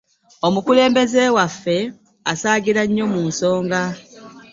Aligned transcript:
Omukulembeze 0.47 1.23
waffe 1.35 1.77
asaagira 2.31 2.81
nnyo 2.85 3.05
mu 3.13 3.21
nsonga. 3.29 3.81